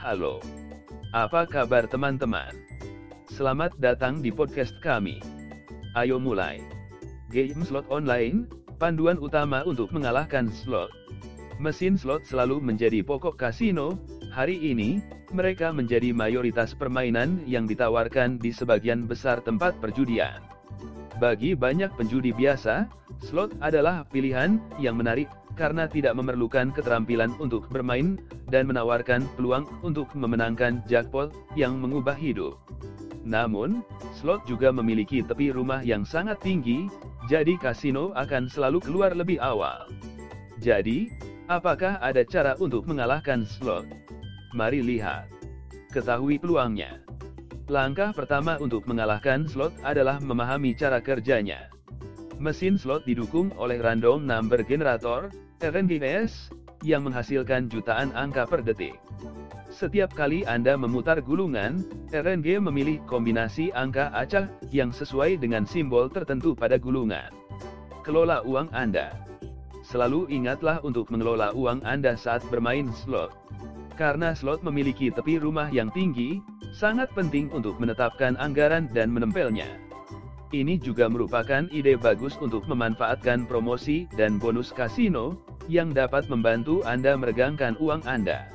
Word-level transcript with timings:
Halo. 0.00 0.40
Apa 1.12 1.44
kabar 1.44 1.84
teman-teman? 1.84 2.56
Selamat 3.28 3.76
datang 3.76 4.24
di 4.24 4.32
podcast 4.32 4.72
kami. 4.80 5.20
Ayo 5.92 6.16
mulai. 6.16 6.64
Game 7.28 7.60
slot 7.68 7.84
online, 7.92 8.48
panduan 8.80 9.20
utama 9.20 9.60
untuk 9.68 9.92
mengalahkan 9.92 10.48
slot. 10.48 10.88
Mesin 11.60 12.00
slot 12.00 12.24
selalu 12.24 12.64
menjadi 12.64 13.04
pokok 13.04 13.36
kasino. 13.36 14.00
Hari 14.32 14.72
ini, 14.72 15.04
mereka 15.36 15.68
menjadi 15.68 16.16
mayoritas 16.16 16.72
permainan 16.72 17.44
yang 17.44 17.68
ditawarkan 17.68 18.40
di 18.40 18.56
sebagian 18.56 19.04
besar 19.04 19.44
tempat 19.44 19.76
perjudian. 19.84 20.40
Bagi 21.20 21.52
banyak 21.52 21.92
penjudi 22.00 22.32
biasa, 22.32 22.88
slot 23.20 23.52
adalah 23.60 24.08
pilihan 24.08 24.64
yang 24.80 24.96
menarik 24.96 25.28
karena 25.60 25.84
tidak 25.84 26.16
memerlukan 26.16 26.72
keterampilan 26.72 27.36
untuk 27.36 27.68
bermain 27.68 28.16
dan 28.48 28.64
menawarkan 28.64 29.28
peluang 29.36 29.68
untuk 29.84 30.08
memenangkan 30.16 30.80
jackpot 30.88 31.36
yang 31.52 31.76
mengubah 31.76 32.16
hidup. 32.16 32.56
Namun, 33.28 33.84
slot 34.16 34.48
juga 34.48 34.72
memiliki 34.72 35.20
tepi 35.20 35.52
rumah 35.52 35.84
yang 35.84 36.08
sangat 36.08 36.40
tinggi, 36.40 36.88
jadi 37.28 37.60
kasino 37.60 38.16
akan 38.16 38.48
selalu 38.48 38.80
keluar 38.80 39.12
lebih 39.12 39.36
awal. 39.44 39.84
Jadi, 40.64 41.12
apakah 41.52 42.00
ada 42.00 42.24
cara 42.24 42.56
untuk 42.56 42.88
mengalahkan 42.88 43.44
slot? 43.44 43.84
Mari 44.56 44.80
lihat. 44.80 45.28
Ketahui 45.92 46.40
peluangnya. 46.40 47.04
Langkah 47.68 48.10
pertama 48.16 48.56
untuk 48.58 48.88
mengalahkan 48.88 49.44
slot 49.44 49.76
adalah 49.84 50.16
memahami 50.18 50.72
cara 50.72 50.98
kerjanya. 50.98 51.70
Mesin 52.40 52.80
slot 52.80 53.04
didukung 53.04 53.52
oleh 53.60 53.76
random 53.78 54.24
number 54.24 54.64
generator, 54.64 55.28
RNGS, 55.60 56.48
yang 56.80 57.04
menghasilkan 57.04 57.68
jutaan 57.68 58.08
angka 58.16 58.48
per 58.48 58.64
detik. 58.64 58.96
Setiap 59.68 60.10
kali 60.16 60.42
Anda 60.48 60.74
memutar 60.74 61.20
gulungan, 61.20 61.84
RNG 62.10 62.58
memilih 62.64 63.04
kombinasi 63.04 63.68
angka 63.76 64.08
acak 64.16 64.48
yang 64.72 64.88
sesuai 64.88 65.36
dengan 65.36 65.68
simbol 65.68 66.08
tertentu 66.08 66.56
pada 66.56 66.80
gulungan. 66.80 67.28
Kelola 68.00 68.40
uang 68.48 68.72
Anda. 68.72 69.12
Selalu 69.84 70.32
ingatlah 70.32 70.80
untuk 70.80 71.12
mengelola 71.12 71.52
uang 71.52 71.84
Anda 71.84 72.16
saat 72.16 72.40
bermain 72.48 72.88
slot. 73.04 73.36
Karena 74.00 74.32
slot 74.32 74.64
memiliki 74.64 75.12
tepi 75.12 75.36
rumah 75.36 75.68
yang 75.68 75.92
tinggi, 75.92 76.40
sangat 76.72 77.12
penting 77.12 77.52
untuk 77.52 77.76
menetapkan 77.76 78.32
anggaran 78.40 78.88
dan 78.96 79.12
menempelnya. 79.12 79.68
Ini 80.50 80.82
juga 80.82 81.06
merupakan 81.06 81.70
ide 81.70 81.94
bagus 81.94 82.34
untuk 82.42 82.66
memanfaatkan 82.66 83.46
promosi 83.46 84.10
dan 84.18 84.42
bonus 84.42 84.74
kasino, 84.74 85.38
yang 85.70 85.94
dapat 85.94 86.26
membantu 86.26 86.82
Anda 86.82 87.14
meregangkan 87.14 87.78
uang 87.78 88.02
Anda. 88.02 88.50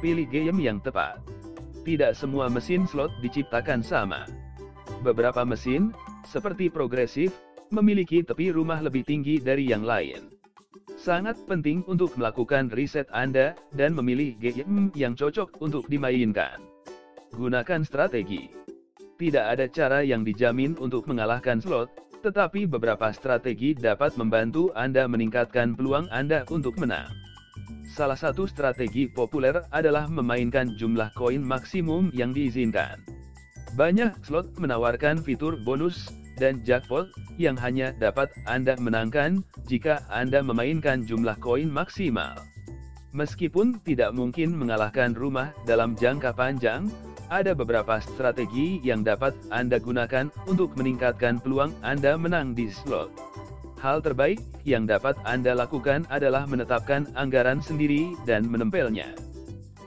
Pilih 0.00 0.24
game 0.32 0.64
yang 0.64 0.80
tepat. 0.80 1.20
Tidak 1.84 2.16
semua 2.16 2.48
mesin 2.48 2.88
slot 2.88 3.12
diciptakan 3.20 3.84
sama. 3.84 4.24
Beberapa 5.04 5.44
mesin, 5.44 5.92
seperti 6.24 6.72
progresif, 6.72 7.36
memiliki 7.68 8.24
tepi 8.24 8.48
rumah 8.48 8.80
lebih 8.80 9.04
tinggi 9.04 9.36
dari 9.36 9.68
yang 9.68 9.84
lain. 9.84 10.32
Sangat 10.96 11.36
penting 11.44 11.84
untuk 11.84 12.16
melakukan 12.16 12.72
riset 12.72 13.12
Anda 13.12 13.52
dan 13.76 13.92
memilih 13.92 14.40
game 14.40 14.88
yang 14.96 15.12
cocok 15.12 15.60
untuk 15.60 15.84
dimainkan. 15.92 16.64
Gunakan 17.36 17.84
strategi. 17.84 18.65
Tidak 19.16 19.40
ada 19.40 19.64
cara 19.64 20.04
yang 20.04 20.28
dijamin 20.28 20.76
untuk 20.76 21.08
mengalahkan 21.08 21.56
slot, 21.56 21.88
tetapi 22.20 22.68
beberapa 22.68 23.08
strategi 23.16 23.72
dapat 23.72 24.12
membantu 24.20 24.68
Anda 24.76 25.08
meningkatkan 25.08 25.72
peluang 25.72 26.12
Anda 26.12 26.44
untuk 26.52 26.76
menang. 26.76 27.08
Salah 27.88 28.20
satu 28.20 28.44
strategi 28.44 29.08
populer 29.08 29.64
adalah 29.72 30.04
memainkan 30.04 30.76
jumlah 30.76 31.16
koin 31.16 31.40
maksimum 31.40 32.12
yang 32.12 32.36
diizinkan. 32.36 33.00
Banyak 33.72 34.20
slot 34.20 34.52
menawarkan 34.60 35.24
fitur 35.24 35.56
bonus 35.64 36.12
dan 36.36 36.60
jackpot 36.60 37.08
yang 37.40 37.56
hanya 37.56 37.96
dapat 37.96 38.28
Anda 38.44 38.76
menangkan 38.76 39.40
jika 39.64 40.04
Anda 40.12 40.44
memainkan 40.44 41.08
jumlah 41.08 41.40
koin 41.40 41.72
maksimal. 41.72 42.36
Meskipun 43.16 43.80
tidak 43.80 44.12
mungkin 44.12 44.52
mengalahkan 44.52 45.16
rumah 45.16 45.56
dalam 45.64 45.96
jangka 45.96 46.36
panjang, 46.36 46.92
ada 47.28 47.54
beberapa 47.54 48.00
strategi 48.02 48.80
yang 48.82 49.04
dapat 49.06 49.34
Anda 49.50 49.78
gunakan 49.82 50.30
untuk 50.46 50.74
meningkatkan 50.78 51.42
peluang 51.42 51.74
Anda 51.82 52.18
menang 52.18 52.54
di 52.54 52.70
slot. 52.70 53.10
Hal 53.78 54.00
terbaik 54.00 54.40
yang 54.64 54.86
dapat 54.88 55.16
Anda 55.28 55.54
lakukan 55.54 56.06
adalah 56.08 56.46
menetapkan 56.48 57.12
anggaran 57.14 57.60
sendiri 57.60 58.16
dan 58.24 58.48
menempelnya. 58.48 59.12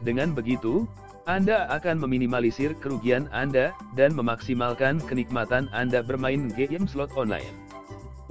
Dengan 0.05 0.31
begitu, 0.31 0.88
anda 1.29 1.69
akan 1.69 2.01
meminimalisir 2.01 2.73
kerugian 2.81 3.29
Anda, 3.29 3.69
dan 3.94 4.17
memaksimalkan 4.17 4.97
kenikmatan 5.05 5.69
Anda 5.69 6.01
bermain 6.01 6.49
game 6.57 6.89
slot 6.89 7.13
online. 7.13 7.53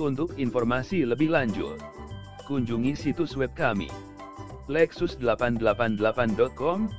Untuk 0.02 0.34
informasi 0.34 1.06
lebih 1.06 1.30
lanjut, 1.30 1.78
kunjungi 2.50 2.98
situs 2.98 3.38
web 3.38 3.54
kami, 3.54 3.86
lexus888.com. 4.66 6.91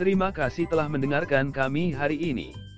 Terima 0.00 0.32
kasih 0.32 0.64
telah 0.72 0.88
mendengarkan 0.88 1.52
kami 1.52 1.92
hari 1.92 2.16
ini. 2.16 2.71